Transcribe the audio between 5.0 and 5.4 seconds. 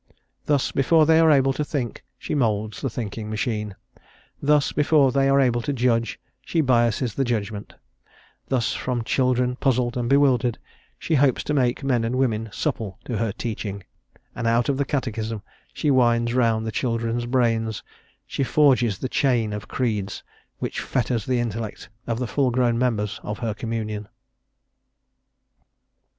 they are